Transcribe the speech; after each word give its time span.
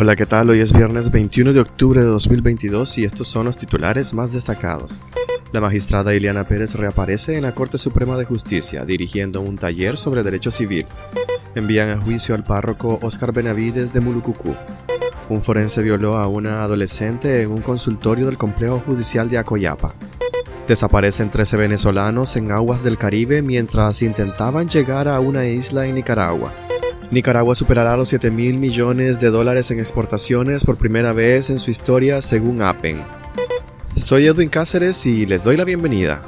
Hola, 0.00 0.14
¿qué 0.14 0.26
tal? 0.26 0.48
Hoy 0.48 0.60
es 0.60 0.72
viernes 0.72 1.10
21 1.10 1.52
de 1.52 1.58
octubre 1.58 2.00
de 2.00 2.06
2022 2.06 2.98
y 2.98 3.04
estos 3.04 3.26
son 3.26 3.46
los 3.46 3.58
titulares 3.58 4.14
más 4.14 4.32
destacados. 4.32 5.00
La 5.50 5.60
magistrada 5.60 6.14
Ileana 6.14 6.44
Pérez 6.44 6.76
reaparece 6.76 7.36
en 7.36 7.42
la 7.42 7.52
Corte 7.52 7.78
Suprema 7.78 8.16
de 8.16 8.24
Justicia 8.24 8.84
dirigiendo 8.84 9.40
un 9.40 9.58
taller 9.58 9.96
sobre 9.96 10.22
derecho 10.22 10.52
civil. 10.52 10.86
Envían 11.56 11.90
a 11.90 12.00
juicio 12.00 12.36
al 12.36 12.44
párroco 12.44 13.00
Oscar 13.02 13.32
Benavides 13.32 13.92
de 13.92 13.98
Mulucucú. 13.98 14.54
Un 15.30 15.42
forense 15.42 15.82
violó 15.82 16.16
a 16.16 16.28
una 16.28 16.62
adolescente 16.62 17.42
en 17.42 17.50
un 17.50 17.62
consultorio 17.62 18.26
del 18.26 18.38
complejo 18.38 18.80
judicial 18.86 19.28
de 19.28 19.38
Acoyapa. 19.38 19.94
Desaparecen 20.68 21.28
13 21.28 21.56
venezolanos 21.56 22.36
en 22.36 22.52
aguas 22.52 22.84
del 22.84 22.98
Caribe 22.98 23.42
mientras 23.42 24.02
intentaban 24.02 24.68
llegar 24.68 25.08
a 25.08 25.18
una 25.18 25.46
isla 25.46 25.86
en 25.86 25.96
Nicaragua. 25.96 26.52
Nicaragua 27.10 27.54
superará 27.54 27.96
los 27.96 28.10
7 28.10 28.30
mil 28.30 28.58
millones 28.58 29.18
de 29.18 29.30
dólares 29.30 29.70
en 29.70 29.80
exportaciones 29.80 30.64
por 30.64 30.76
primera 30.76 31.14
vez 31.14 31.48
en 31.48 31.58
su 31.58 31.70
historia 31.70 32.20
según 32.20 32.60
APEN. 32.60 33.02
Soy 33.96 34.26
Edwin 34.26 34.50
Cáceres 34.50 35.06
y 35.06 35.24
les 35.24 35.44
doy 35.44 35.56
la 35.56 35.64
bienvenida. 35.64 36.20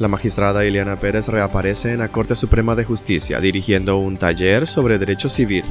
La 0.00 0.08
magistrada 0.08 0.66
Ileana 0.66 0.98
Pérez 0.98 1.28
reaparece 1.28 1.92
en 1.92 2.00
la 2.00 2.08
Corte 2.08 2.34
Suprema 2.34 2.74
de 2.74 2.84
Justicia 2.84 3.38
dirigiendo 3.38 3.98
un 3.98 4.16
taller 4.16 4.66
sobre 4.66 4.98
derecho 4.98 5.28
civil. 5.28 5.64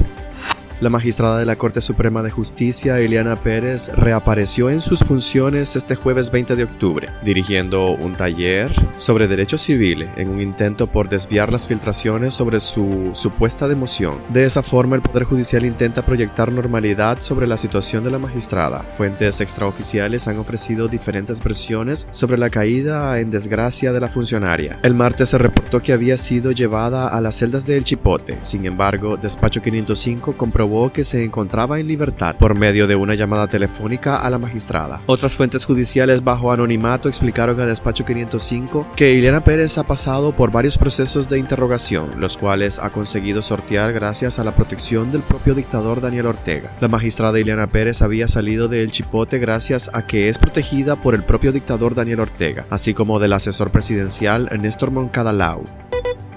La 0.78 0.90
magistrada 0.90 1.38
de 1.38 1.46
la 1.46 1.56
Corte 1.56 1.80
Suprema 1.80 2.22
de 2.22 2.30
Justicia, 2.30 2.98
Eliana 2.98 3.36
Pérez, 3.36 3.88
reapareció 3.94 4.68
en 4.68 4.82
sus 4.82 5.00
funciones 5.00 5.74
este 5.74 5.94
jueves 5.94 6.30
20 6.30 6.54
de 6.54 6.64
octubre, 6.64 7.08
dirigiendo 7.24 7.92
un 7.92 8.14
taller 8.14 8.70
sobre 8.96 9.26
derecho 9.26 9.56
civil 9.56 10.06
en 10.18 10.28
un 10.28 10.38
intento 10.38 10.86
por 10.86 11.08
desviar 11.08 11.50
las 11.50 11.66
filtraciones 11.66 12.34
sobre 12.34 12.60
su 12.60 13.08
supuesta 13.14 13.68
democión. 13.68 14.18
De 14.28 14.44
esa 14.44 14.62
forma, 14.62 14.96
el 14.96 15.00
Poder 15.00 15.24
Judicial 15.24 15.64
intenta 15.64 16.04
proyectar 16.04 16.52
normalidad 16.52 17.22
sobre 17.22 17.46
la 17.46 17.56
situación 17.56 18.04
de 18.04 18.10
la 18.10 18.18
magistrada. 18.18 18.82
Fuentes 18.82 19.40
extraoficiales 19.40 20.28
han 20.28 20.38
ofrecido 20.38 20.88
diferentes 20.88 21.42
versiones 21.42 22.06
sobre 22.10 22.36
la 22.36 22.50
caída 22.50 23.18
en 23.18 23.30
desgracia 23.30 23.94
de 23.94 24.00
la 24.00 24.08
funcionaria. 24.08 24.78
El 24.82 24.92
martes 24.92 25.30
se 25.30 25.38
reportó 25.38 25.80
que 25.80 25.94
había 25.94 26.18
sido 26.18 26.52
llevada 26.52 27.08
a 27.08 27.18
las 27.22 27.36
celdas 27.36 27.64
de 27.64 27.78
El 27.78 27.84
Chipote. 27.84 28.36
Sin 28.42 28.66
embargo, 28.66 29.16
Despacho 29.16 29.62
505 29.62 30.36
comprobó 30.36 30.65
que 30.92 31.04
se 31.04 31.22
encontraba 31.22 31.78
en 31.78 31.86
libertad 31.86 32.36
por 32.36 32.56
medio 32.56 32.88
de 32.88 32.96
una 32.96 33.14
llamada 33.14 33.46
telefónica 33.46 34.16
a 34.16 34.30
la 34.30 34.38
magistrada. 34.38 35.00
Otras 35.06 35.34
fuentes 35.34 35.64
judiciales 35.64 36.24
bajo 36.24 36.50
anonimato 36.50 37.08
explicaron 37.08 37.60
a 37.60 37.66
Despacho 37.66 38.04
505 38.04 38.88
que 38.96 39.12
Ileana 39.12 39.44
Pérez 39.44 39.78
ha 39.78 39.84
pasado 39.84 40.34
por 40.34 40.50
varios 40.50 40.76
procesos 40.76 41.28
de 41.28 41.38
interrogación, 41.38 42.20
los 42.20 42.36
cuales 42.36 42.80
ha 42.80 42.90
conseguido 42.90 43.42
sortear 43.42 43.92
gracias 43.92 44.40
a 44.40 44.44
la 44.44 44.52
protección 44.52 45.12
del 45.12 45.22
propio 45.22 45.54
dictador 45.54 46.00
Daniel 46.00 46.26
Ortega. 46.26 46.76
La 46.80 46.88
magistrada 46.88 47.38
Ileana 47.38 47.68
Pérez 47.68 48.02
había 48.02 48.26
salido 48.26 48.66
del 48.66 48.90
Chipote 48.90 49.38
gracias 49.38 49.88
a 49.92 50.04
que 50.04 50.28
es 50.28 50.38
protegida 50.38 51.00
por 51.00 51.14
el 51.14 51.22
propio 51.22 51.52
dictador 51.52 51.94
Daniel 51.94 52.20
Ortega, 52.20 52.66
así 52.70 52.92
como 52.92 53.20
del 53.20 53.34
asesor 53.34 53.70
presidencial 53.70 54.50
Néstor 54.60 54.90
Moncada 54.90 55.32
Lau. 55.32 55.64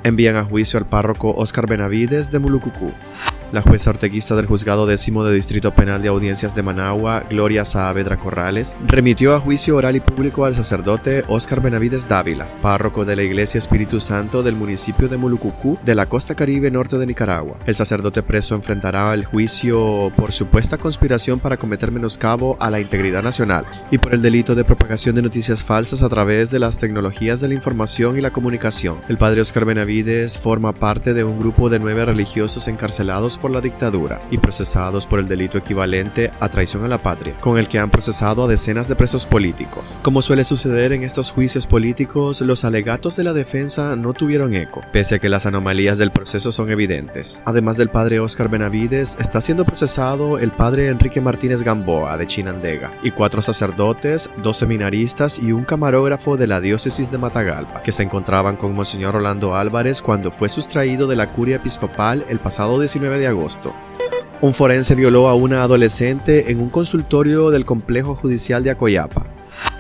Envían 0.03 0.37
a 0.37 0.43
juicio 0.43 0.79
al 0.79 0.85
párroco 0.85 1.33
Oscar 1.35 1.67
Benavides 1.67 2.31
de 2.31 2.39
Mulucucú. 2.39 2.91
La 3.51 3.63
jueza 3.63 3.89
orteguista 3.89 4.35
del 4.35 4.45
juzgado 4.45 4.85
décimo 4.85 5.23
de 5.23 5.33
Distrito 5.33 5.73
Penal 5.73 6.03
de 6.03 6.09
Audiencias 6.09 6.53
de 6.53 6.61
Managua, 6.61 7.23
Gloria 7.31 7.65
Saavedra 7.65 8.17
Corrales, 8.17 8.75
remitió 8.85 9.33
a 9.33 9.39
juicio 9.39 9.75
oral 9.75 9.95
y 9.95 10.01
público 10.01 10.45
al 10.45 10.53
sacerdote 10.53 11.23
Óscar 11.27 11.59
Benavides 11.59 12.07
Dávila, 12.07 12.47
párroco 12.61 13.05
de 13.05 13.15
la 13.15 13.23
Iglesia 13.23 13.57
Espíritu 13.57 13.99
Santo 13.99 14.43
del 14.43 14.55
municipio 14.55 15.07
de 15.07 15.17
Mulucucú, 15.17 15.79
de 15.83 15.95
la 15.95 16.05
costa 16.05 16.35
caribe 16.35 16.69
norte 16.69 16.99
de 16.99 17.07
Nicaragua. 17.07 17.57
El 17.65 17.73
sacerdote 17.73 18.21
preso 18.21 18.53
enfrentará 18.53 19.11
el 19.15 19.25
juicio 19.25 20.11
por 20.15 20.31
supuesta 20.31 20.77
conspiración 20.77 21.39
para 21.39 21.57
cometer 21.57 21.91
menoscabo 21.91 22.55
a 22.59 22.69
la 22.69 22.79
integridad 22.79 23.23
nacional 23.23 23.65
y 23.89 23.97
por 23.97 24.13
el 24.13 24.21
delito 24.21 24.53
de 24.53 24.63
propagación 24.63 25.15
de 25.15 25.23
noticias 25.23 25.63
falsas 25.63 26.03
a 26.03 26.09
través 26.09 26.51
de 26.51 26.59
las 26.59 26.77
tecnologías 26.77 27.41
de 27.41 27.47
la 27.47 27.55
información 27.55 28.15
y 28.15 28.21
la 28.21 28.31
comunicación. 28.31 28.99
El 29.09 29.17
padre 29.17 29.41
Óscar 29.41 29.65
Benavides 29.65 30.37
forma 30.37 30.71
parte 30.71 31.15
de 31.15 31.23
un 31.23 31.39
grupo 31.39 31.71
de 31.71 31.79
nueve 31.79 32.05
religiosos 32.05 32.67
encarcelados 32.67 33.38
por 33.39 33.51
la 33.51 33.61
dictadura 33.61 34.21
y 34.29 34.37
procesados 34.37 35.07
por 35.07 35.19
el 35.19 35.27
delito 35.27 35.57
equivalente 35.57 36.31
a 36.39 36.49
traición 36.49 36.83
a 36.83 36.87
la 36.87 36.97
patria, 36.97 37.35
con 37.39 37.57
el 37.57 37.67
que 37.67 37.79
han 37.79 37.89
procesado 37.89 38.43
a 38.43 38.47
decenas 38.47 38.87
de 38.87 38.95
presos 38.95 39.25
políticos. 39.25 39.99
Como 40.01 40.21
suele 40.21 40.43
suceder 40.43 40.93
en 40.93 41.03
estos 41.03 41.31
juicios 41.31 41.65
políticos, 41.65 42.41
los 42.41 42.65
alegatos 42.65 43.15
de 43.15 43.23
la 43.23 43.33
defensa 43.33 43.95
no 43.95 44.13
tuvieron 44.13 44.53
eco, 44.53 44.83
pese 44.91 45.15
a 45.15 45.19
que 45.19 45.29
las 45.29 45.45
anomalías 45.45 45.97
del 45.97 46.11
proceso 46.11 46.51
son 46.51 46.69
evidentes. 46.69 47.41
Además 47.45 47.77
del 47.77 47.89
padre 47.89 48.19
Oscar 48.19 48.49
Benavides, 48.49 49.17
está 49.19 49.41
siendo 49.41 49.65
procesado 49.65 50.39
el 50.39 50.51
padre 50.51 50.87
Enrique 50.87 51.21
Martínez 51.21 51.63
Gamboa 51.63 52.17
de 52.17 52.27
Chinandega 52.27 52.91
y 53.03 53.11
cuatro 53.11 53.41
sacerdotes, 53.41 54.29
dos 54.43 54.57
seminaristas 54.57 55.39
y 55.39 55.51
un 55.51 55.63
camarógrafo 55.63 56.37
de 56.37 56.47
la 56.47 56.61
diócesis 56.61 57.11
de 57.11 57.17
Matagalpa, 57.17 57.81
que 57.81 57.91
se 57.91 58.03
encontraban 58.03 58.55
con 58.55 58.75
Monseñor 58.75 59.13
Rolando 59.13 59.55
Álvarez 59.55 60.01
cuando 60.01 60.31
fue 60.31 60.49
sustraído 60.49 61.07
de 61.07 61.15
la 61.15 61.31
curia 61.31 61.57
episcopal 61.57 62.25
el 62.29 62.39
pasado 62.39 62.79
19 62.79 63.19
de 63.19 63.27
agosto. 63.29 63.73
Un 64.41 64.53
forense 64.53 64.95
violó 64.95 65.27
a 65.27 65.35
una 65.35 65.63
adolescente 65.63 66.51
en 66.51 66.59
un 66.59 66.69
consultorio 66.69 67.49
del 67.49 67.65
complejo 67.65 68.15
judicial 68.15 68.63
de 68.63 68.71
Acoyapa. 68.71 69.25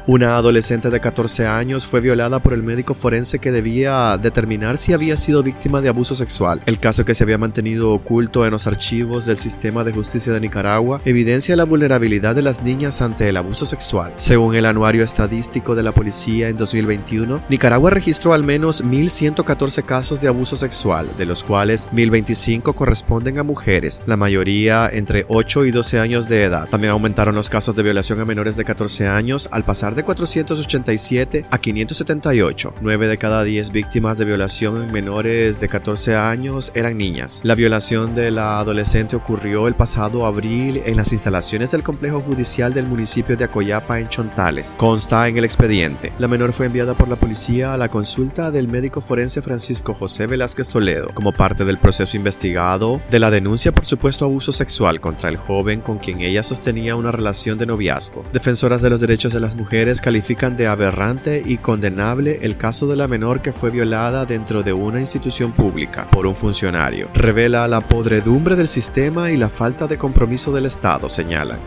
Una 0.07 0.37
adolescente 0.37 0.89
de 0.89 0.99
14 0.99 1.45
años 1.45 1.85
fue 1.85 2.01
violada 2.01 2.39
por 2.39 2.53
el 2.53 2.63
médico 2.63 2.93
forense 2.93 3.39
que 3.39 3.51
debía 3.51 4.17
determinar 4.17 4.77
si 4.77 4.93
había 4.93 5.17
sido 5.17 5.43
víctima 5.43 5.81
de 5.81 5.89
abuso 5.89 6.15
sexual. 6.15 6.61
El 6.65 6.79
caso 6.79 7.05
que 7.05 7.13
se 7.13 7.23
había 7.23 7.37
mantenido 7.37 7.91
oculto 7.91 8.45
en 8.45 8.51
los 8.51 8.67
archivos 8.67 9.25
del 9.25 9.37
sistema 9.37 9.83
de 9.83 9.91
justicia 9.91 10.33
de 10.33 10.39
Nicaragua 10.39 11.01
evidencia 11.05 11.55
la 11.55 11.65
vulnerabilidad 11.65 12.35
de 12.35 12.41
las 12.41 12.63
niñas 12.63 13.01
ante 13.01 13.29
el 13.29 13.37
abuso 13.37 13.65
sexual. 13.65 14.13
Según 14.17 14.55
el 14.55 14.65
anuario 14.65 15.03
estadístico 15.03 15.75
de 15.75 15.83
la 15.83 15.93
policía 15.93 16.49
en 16.49 16.57
2021, 16.57 17.41
Nicaragua 17.49 17.91
registró 17.91 18.33
al 18.33 18.43
menos 18.43 18.83
1.114 18.83 19.83
casos 19.83 20.21
de 20.21 20.27
abuso 20.27 20.55
sexual, 20.55 21.07
de 21.17 21.25
los 21.25 21.43
cuales 21.43 21.87
1.025 21.89 22.73
corresponden 22.73 23.37
a 23.37 23.43
mujeres, 23.43 24.01
la 24.05 24.17
mayoría 24.17 24.89
entre 24.91 25.25
8 25.27 25.65
y 25.65 25.71
12 25.71 25.99
años 25.99 26.29
de 26.29 26.43
edad. 26.43 26.67
También 26.69 26.91
aumentaron 26.91 27.35
los 27.35 27.49
casos 27.49 27.75
de 27.75 27.83
violación 27.83 28.19
a 28.19 28.25
menores 28.25 28.55
de 28.55 28.65
14 28.65 29.07
años 29.07 29.49
al 29.51 29.63
pasar 29.63 29.95
de 29.95 29.98
de 29.99 30.05
487 30.05 31.45
a 31.51 31.57
578. 31.57 32.73
9 32.81 33.07
de 33.07 33.17
cada 33.17 33.43
10 33.43 33.71
víctimas 33.71 34.17
de 34.17 34.23
violación 34.23 34.81
en 34.81 34.91
menores 34.93 35.59
de 35.59 35.67
14 35.67 36.15
años 36.15 36.71
eran 36.73 36.97
niñas. 36.97 37.41
La 37.43 37.55
violación 37.55 38.15
de 38.15 38.31
la 38.31 38.59
adolescente 38.59 39.17
ocurrió 39.17 39.67
el 39.67 39.75
pasado 39.75 40.25
abril 40.25 40.81
en 40.85 40.95
las 40.95 41.11
instalaciones 41.11 41.71
del 41.71 41.83
complejo 41.83 42.21
judicial 42.21 42.73
del 42.73 42.85
municipio 42.85 43.35
de 43.35 43.43
Acoyapa 43.43 43.99
en 43.99 44.07
Chontales. 44.07 44.73
Consta 44.77 45.27
en 45.27 45.37
el 45.37 45.43
expediente. 45.43 46.13
La 46.17 46.29
menor 46.29 46.53
fue 46.53 46.67
enviada 46.67 46.93
por 46.93 47.09
la 47.09 47.17
policía 47.17 47.73
a 47.73 47.77
la 47.77 47.89
consulta 47.89 48.51
del 48.51 48.69
médico 48.69 49.01
forense 49.01 49.41
Francisco 49.41 49.93
José 49.93 50.27
Velázquez 50.27 50.69
Toledo 50.69 51.09
como 51.13 51.33
parte 51.33 51.65
del 51.65 51.77
proceso 51.77 52.15
investigado 52.15 53.01
de 53.11 53.19
la 53.19 53.31
denuncia 53.31 53.73
por 53.73 53.85
supuesto 53.85 54.23
abuso 54.23 54.53
sexual 54.53 55.01
contra 55.01 55.27
el 55.27 55.35
joven 55.35 55.81
con 55.81 55.97
quien 55.97 56.21
ella 56.21 56.41
sostenía 56.41 56.95
una 56.95 57.11
relación 57.11 57.57
de 57.57 57.65
noviazgo. 57.65 58.23
Defensoras 58.31 58.81
de 58.81 58.89
los 58.89 59.01
derechos 59.01 59.33
de 59.33 59.41
las 59.41 59.55
mujeres 59.55 59.78
califican 60.01 60.57
de 60.57 60.67
aberrante 60.67 61.41
y 61.45 61.57
condenable 61.57 62.39
el 62.41 62.57
caso 62.57 62.85
de 62.85 62.97
la 62.97 63.07
menor 63.07 63.41
que 63.41 63.53
fue 63.53 63.71
violada 63.71 64.25
dentro 64.25 64.61
de 64.61 64.73
una 64.73 64.99
institución 64.99 65.53
pública 65.53 66.05
por 66.11 66.25
un 66.25 66.35
funcionario. 66.35 67.09
Revela 67.13 67.65
la 67.67 67.79
podredumbre 67.79 68.57
del 68.57 68.67
sistema 68.67 69.31
y 69.31 69.37
la 69.37 69.47
falta 69.49 69.87
de 69.87 69.97
compromiso 69.97 70.51
del 70.51 70.65
Estado, 70.65 71.07
señalan. 71.07 71.59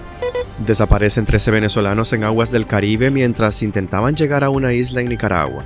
Desaparecen 0.58 1.24
13 1.24 1.52
venezolanos 1.52 2.12
en 2.12 2.24
aguas 2.24 2.52
del 2.52 2.66
Caribe 2.66 3.10
mientras 3.10 3.62
intentaban 3.62 4.14
llegar 4.14 4.44
a 4.44 4.50
una 4.50 4.74
isla 4.74 5.00
en 5.00 5.08
Nicaragua. 5.08 5.64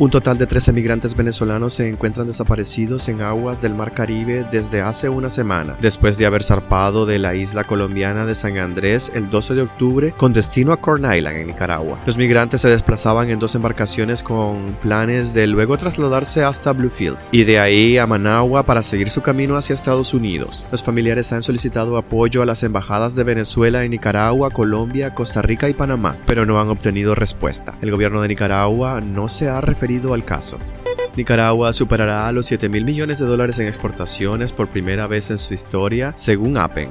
Un 0.00 0.10
total 0.10 0.38
de 0.38 0.46
13 0.46 0.72
migrantes 0.72 1.14
venezolanos 1.14 1.74
se 1.74 1.86
encuentran 1.86 2.26
desaparecidos 2.26 3.06
en 3.10 3.20
aguas 3.20 3.60
del 3.60 3.74
Mar 3.74 3.92
Caribe 3.92 4.46
desde 4.50 4.80
hace 4.80 5.10
una 5.10 5.28
semana, 5.28 5.76
después 5.78 6.16
de 6.16 6.24
haber 6.24 6.42
zarpado 6.42 7.04
de 7.04 7.18
la 7.18 7.34
isla 7.34 7.64
colombiana 7.64 8.24
de 8.24 8.34
San 8.34 8.56
Andrés 8.56 9.12
el 9.14 9.28
12 9.28 9.56
de 9.56 9.60
octubre 9.60 10.14
con 10.16 10.32
destino 10.32 10.72
a 10.72 10.80
Corn 10.80 11.04
Island 11.14 11.36
en 11.36 11.48
Nicaragua. 11.48 11.98
Los 12.06 12.16
migrantes 12.16 12.62
se 12.62 12.70
desplazaban 12.70 13.28
en 13.28 13.38
dos 13.38 13.54
embarcaciones 13.54 14.22
con 14.22 14.74
planes 14.80 15.34
de 15.34 15.46
luego 15.46 15.76
trasladarse 15.76 16.44
hasta 16.44 16.72
Bluefields 16.72 17.28
y 17.30 17.44
de 17.44 17.58
ahí 17.58 17.98
a 17.98 18.06
Managua 18.06 18.64
para 18.64 18.80
seguir 18.80 19.10
su 19.10 19.20
camino 19.20 19.54
hacia 19.54 19.74
Estados 19.74 20.14
Unidos. 20.14 20.66
Los 20.72 20.82
familiares 20.82 21.30
han 21.34 21.42
solicitado 21.42 21.98
apoyo 21.98 22.40
a 22.40 22.46
las 22.46 22.62
embajadas 22.62 23.16
de 23.16 23.24
Venezuela 23.24 23.84
en 23.84 23.90
Nicaragua, 23.90 24.50
Colombia, 24.50 25.14
Costa 25.14 25.42
Rica 25.42 25.68
y 25.68 25.74
Panamá, 25.74 26.16
pero 26.24 26.46
no 26.46 26.58
han 26.58 26.70
obtenido 26.70 27.14
respuesta. 27.14 27.76
El 27.82 27.90
gobierno 27.90 28.22
de 28.22 28.28
Nicaragua 28.28 29.02
no 29.02 29.28
se 29.28 29.50
ha 29.50 29.60
referido 29.60 29.89
al 30.12 30.24
caso. 30.24 30.58
Nicaragua 31.16 31.72
superará 31.72 32.30
los 32.32 32.46
7 32.46 32.68
mil 32.68 32.84
millones 32.84 33.18
de 33.18 33.26
dólares 33.26 33.58
en 33.58 33.66
exportaciones 33.66 34.52
por 34.52 34.68
primera 34.68 35.06
vez 35.06 35.30
en 35.30 35.38
su 35.38 35.54
historia, 35.54 36.12
según 36.16 36.56
APEN. 36.56 36.90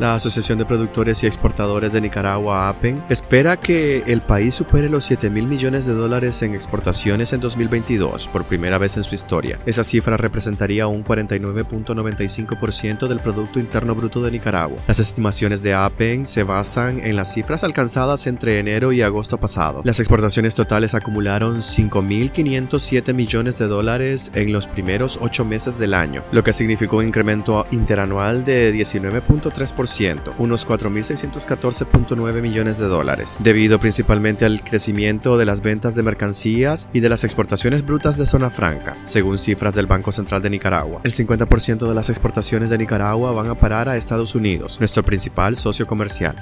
La 0.00 0.14
Asociación 0.14 0.58
de 0.58 0.64
Productores 0.64 1.22
y 1.22 1.26
Exportadores 1.26 1.92
de 1.92 2.00
Nicaragua, 2.00 2.70
APEN, 2.70 3.04
espera 3.10 3.58
que 3.58 4.02
el 4.06 4.22
país 4.22 4.54
supere 4.54 4.88
los 4.88 5.04
7 5.04 5.28
mil 5.28 5.46
millones 5.46 5.84
de 5.84 5.92
dólares 5.92 6.40
en 6.40 6.54
exportaciones 6.54 7.34
en 7.34 7.40
2022 7.40 8.28
por 8.28 8.46
primera 8.46 8.78
vez 8.78 8.96
en 8.96 9.02
su 9.02 9.14
historia. 9.14 9.58
Esa 9.66 9.84
cifra 9.84 10.16
representaría 10.16 10.86
un 10.86 11.04
49.95% 11.04 13.08
del 13.08 13.20
Producto 13.20 13.60
Interno 13.60 13.94
Bruto 13.94 14.22
de 14.22 14.30
Nicaragua. 14.30 14.78
Las 14.88 15.00
estimaciones 15.00 15.62
de 15.62 15.74
APEN 15.74 16.26
se 16.26 16.44
basan 16.44 17.04
en 17.04 17.14
las 17.14 17.34
cifras 17.34 17.62
alcanzadas 17.62 18.26
entre 18.26 18.58
enero 18.58 18.92
y 18.92 19.02
agosto 19.02 19.38
pasado. 19.38 19.82
Las 19.84 20.00
exportaciones 20.00 20.54
totales 20.54 20.94
acumularon 20.94 21.58
5.507 21.58 23.12
millones 23.12 23.58
de 23.58 23.68
dólares 23.68 24.30
en 24.32 24.50
los 24.50 24.66
primeros 24.66 25.18
ocho 25.20 25.44
meses 25.44 25.78
del 25.78 25.92
año, 25.92 26.24
lo 26.32 26.42
que 26.42 26.54
significó 26.54 26.96
un 26.96 27.08
incremento 27.08 27.66
interanual 27.70 28.46
de 28.46 28.72
19.3%, 28.72 29.89
unos 30.38 30.66
4.614.9 30.66 32.42
millones 32.42 32.78
de 32.78 32.86
dólares, 32.86 33.36
debido 33.40 33.78
principalmente 33.78 34.44
al 34.44 34.62
crecimiento 34.62 35.36
de 35.36 35.44
las 35.44 35.62
ventas 35.62 35.94
de 35.94 36.02
mercancías 36.02 36.88
y 36.92 37.00
de 37.00 37.08
las 37.08 37.24
exportaciones 37.24 37.84
brutas 37.84 38.16
de 38.16 38.26
zona 38.26 38.50
franca, 38.50 38.94
según 39.04 39.38
cifras 39.38 39.74
del 39.74 39.86
Banco 39.86 40.12
Central 40.12 40.42
de 40.42 40.50
Nicaragua. 40.50 41.00
El 41.02 41.12
50% 41.12 41.88
de 41.88 41.94
las 41.94 42.08
exportaciones 42.08 42.70
de 42.70 42.78
Nicaragua 42.78 43.32
van 43.32 43.48
a 43.48 43.58
parar 43.58 43.88
a 43.88 43.96
Estados 43.96 44.34
Unidos, 44.34 44.78
nuestro 44.78 45.02
principal 45.02 45.56
socio 45.56 45.86
comercial. 45.86 46.36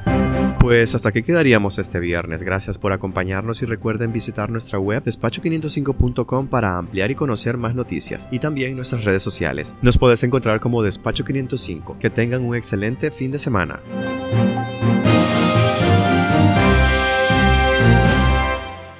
Pues 0.61 0.95
hasta 0.95 1.09
aquí 1.11 1.23
quedaríamos 1.23 1.79
este 1.79 2.01
viernes. 2.01 2.43
Gracias 2.43 2.79
por 2.79 2.93
acompañarnos 2.93 3.63
y 3.63 3.67
recuerden 3.67 4.13
visitar 4.13 4.51
nuestra 4.51 4.79
web 4.79 5.05
despacho505.com 5.05 6.49
para 6.49 6.77
ampliar 6.77 7.11
y 7.11 7.15
conocer 7.15 7.57
más 7.57 7.75
noticias 7.75 8.29
y 8.31 8.41
también 8.41 8.77
nuestras 8.77 9.05
redes 9.05 9.23
sociales. 9.23 9.77
Nos 9.83 9.99
puedes 9.99 10.23
encontrar 10.25 10.61
como 10.61 10.83
Despacho 10.83 11.25
505. 11.25 11.97
Que 12.01 12.11
tengan 12.11 12.45
un 12.45 12.57
excelente 12.57 13.11
fin 13.11 13.31
semana. 13.39 13.81